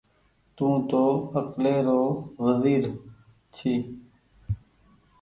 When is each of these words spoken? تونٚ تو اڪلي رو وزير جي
تونٚ 0.55 0.77
تو 0.89 1.03
اڪلي 1.39 1.75
رو 1.87 2.01
وزير 2.45 2.83
جي 3.55 3.75